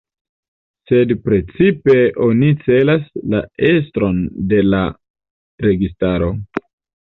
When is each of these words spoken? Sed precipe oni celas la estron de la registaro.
Sed 0.91 1.11
precipe 1.27 1.95
oni 2.29 2.49
celas 2.65 3.05
la 3.35 3.43
estron 3.69 4.21
de 4.57 4.67
la 4.73 4.83
registaro. 5.71 6.35